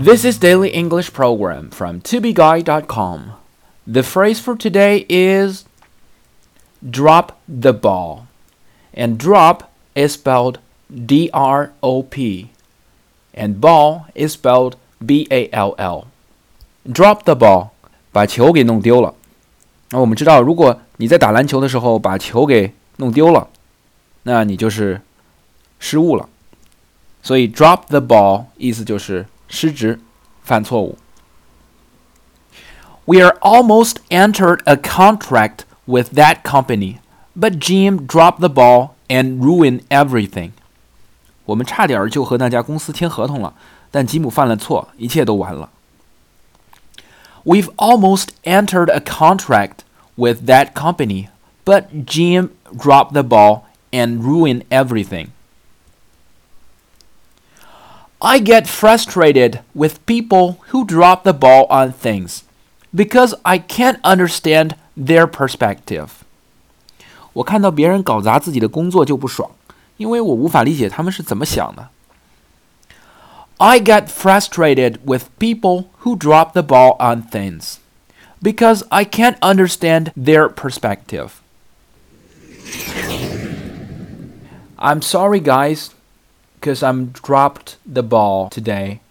[0.00, 3.32] This is Daily English Program from tobeguide.com.
[3.86, 5.64] The phrase for today is
[6.82, 8.26] drop the ball.
[8.92, 10.58] And drop is spelled
[10.88, 12.50] D R O P.
[13.34, 16.06] And ball is spelled B A L L.
[16.90, 17.70] Drop the ball，
[18.12, 19.14] 把球给弄丢了。
[19.90, 23.48] 那我们知道，如果你在打篮球的时候把球给弄丢了，
[24.22, 25.00] 那你就是
[25.78, 26.28] 失误了。
[27.22, 30.00] 所以 drop the ball 意思就是 失职、
[30.42, 30.98] 犯错误。
[33.04, 36.98] We are almost entered a contract with that company,
[37.38, 40.50] but Jim dropped the ball and ruined everything.
[41.44, 43.54] 我们差点就和那家公司签合同了，
[43.92, 45.70] 但吉姆犯了错，一切都完了。
[47.44, 49.84] We've almost entered a contract
[50.16, 51.28] with that company,
[51.64, 53.60] but Jim dropped the ball
[53.92, 55.28] and ruined everything.
[58.20, 62.42] I get frustrated with people who drop the ball on things
[62.94, 66.08] because I can't understand their perspective.
[67.34, 69.50] 我看到别人搞砸自己的工作就不爽，
[69.98, 71.90] 因为我无法理解他们是怎么想的。
[73.58, 77.76] I get frustrated with people who drop the ball on things
[78.42, 81.30] because I can't understand their perspective.
[84.78, 85.90] I'm sorry, guys
[86.61, 89.01] because I'm dropped the ball today.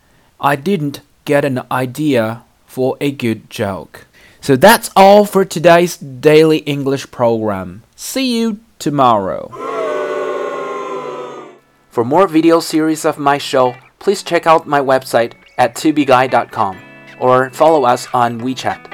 [0.41, 4.07] I didn't get an idea for a good joke.
[4.41, 7.83] So that's all for today's daily English program.
[7.97, 9.49] See you tomorrow.
[11.91, 16.79] For more video series of my show, please check out my website at tubeguy.com
[17.19, 18.90] or follow us on WeChat.